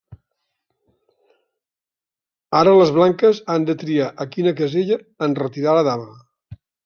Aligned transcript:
Ara 2.61 2.73
les 2.79 2.93
blanques 2.97 3.43
han 3.55 3.69
de 3.69 3.77
triar 3.83 4.09
a 4.25 4.29
quina 4.33 4.57
casella 4.61 4.99
enretirar 5.29 5.79
la 5.79 5.85
dama. 5.91 6.11